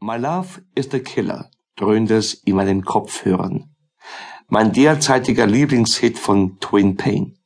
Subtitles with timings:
[0.00, 3.74] My Love is the Killer, dröhnt es in meinen Kopfhörern.
[4.46, 7.36] Mein derzeitiger Lieblingshit von Twin Pain.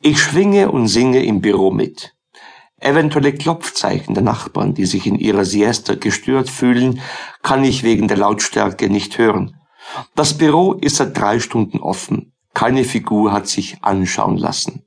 [0.00, 2.14] Ich schwinge und singe im Büro mit.
[2.78, 7.02] Eventuelle Klopfzeichen der Nachbarn, die sich in ihrer Siesta gestört fühlen,
[7.42, 9.60] kann ich wegen der Lautstärke nicht hören.
[10.14, 12.32] Das Büro ist seit drei Stunden offen.
[12.54, 14.86] Keine Figur hat sich anschauen lassen.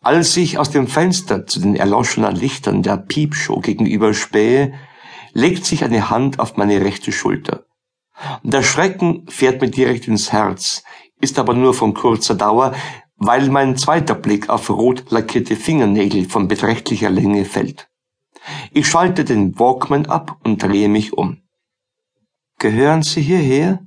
[0.00, 4.74] Als ich aus dem Fenster zu den erloschenen Lichtern der Piepshow gegenüber spähe,
[5.32, 7.66] legt sich eine Hand auf meine rechte Schulter.
[8.42, 10.82] Der Schrecken fährt mir direkt ins Herz,
[11.20, 12.74] ist aber nur von kurzer Dauer,
[13.16, 17.88] weil mein zweiter Blick auf rot lackierte Fingernägel von beträchtlicher Länge fällt.
[18.72, 21.42] Ich schalte den Walkman ab und drehe mich um.
[22.58, 23.80] Gehören Sie hierher?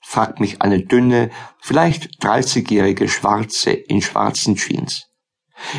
[0.00, 5.06] fragt mich eine dünne, vielleicht dreißigjährige Schwarze in schwarzen Jeans.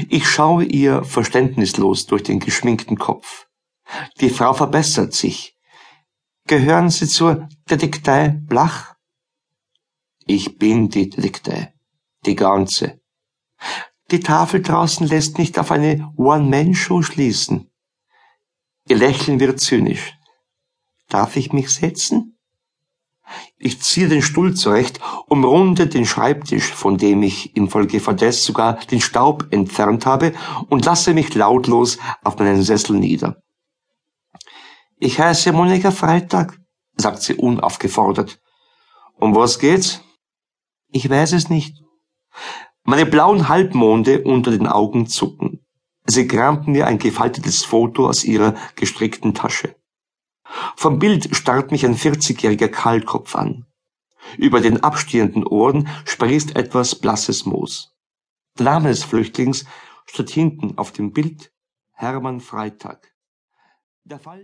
[0.08, 3.48] Ich schaue ihr verständnislos durch den geschminkten Kopf.
[4.20, 5.58] Die Frau verbessert sich.
[6.46, 8.96] Gehören Sie zur Detektei Blach?
[10.26, 11.74] Ich bin die Detektei.
[12.26, 13.02] Die ganze.
[14.12, 17.72] Die Tafel draußen lässt nicht auf eine One-Man-Show schließen.
[18.88, 20.14] Ihr Lächeln wird zynisch.
[21.10, 22.38] Darf ich mich setzen?
[23.58, 29.48] Ich ziehe den Stuhl zurecht, umrunde den Schreibtisch, von dem ich infolgedessen sogar den Staub
[29.52, 30.34] entfernt habe,
[30.70, 33.42] und lasse mich lautlos auf meinen Sessel nieder.
[35.06, 36.58] Ich heiße Monika Freitag,
[36.96, 38.40] sagt sie unaufgefordert.
[39.16, 40.00] Um was geht's?
[40.94, 41.84] Ich weiß es nicht.
[42.86, 45.60] Meine blauen Halbmonde unter den Augen zucken.
[46.06, 49.76] Sie kramt mir ein gefaltetes Foto aus ihrer gestrickten Tasche.
[50.78, 53.66] Vom Bild starrt mich ein 40-jähriger Kahlkopf an.
[54.38, 57.94] Über den abstehenden Ohren sprießt etwas blasses Moos.
[58.58, 59.66] Der Name des Flüchtlings
[60.06, 61.52] steht hinten auf dem Bild
[61.92, 63.14] Hermann Freitag.
[64.06, 64.42] Der Fall